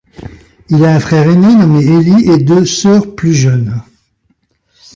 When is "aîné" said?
1.29-1.53